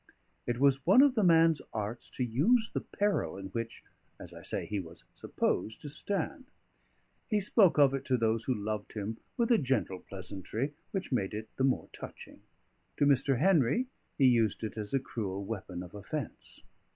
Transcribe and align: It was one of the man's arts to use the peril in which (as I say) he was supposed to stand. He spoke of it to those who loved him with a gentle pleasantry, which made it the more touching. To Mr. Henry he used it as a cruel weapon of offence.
It 0.47 0.59
was 0.59 0.83
one 0.83 1.03
of 1.03 1.13
the 1.13 1.23
man's 1.23 1.61
arts 1.73 2.09
to 2.17 2.23
use 2.25 2.71
the 2.71 2.81
peril 2.81 3.37
in 3.37 3.49
which 3.49 3.83
(as 4.19 4.33
I 4.33 4.41
say) 4.41 4.65
he 4.65 4.79
was 4.79 5.05
supposed 5.13 5.79
to 5.83 5.89
stand. 5.89 6.45
He 7.27 7.39
spoke 7.39 7.77
of 7.77 7.93
it 7.93 8.03
to 8.05 8.17
those 8.17 8.45
who 8.45 8.55
loved 8.55 8.93
him 8.93 9.17
with 9.37 9.51
a 9.51 9.59
gentle 9.59 9.99
pleasantry, 9.99 10.73
which 10.89 11.11
made 11.11 11.35
it 11.35 11.49
the 11.55 11.63
more 11.65 11.87
touching. 11.93 12.41
To 12.97 13.05
Mr. 13.05 13.37
Henry 13.37 13.89
he 14.17 14.25
used 14.25 14.63
it 14.63 14.75
as 14.75 14.91
a 14.91 14.99
cruel 14.99 15.45
weapon 15.45 15.83
of 15.83 15.93
offence. 15.93 16.63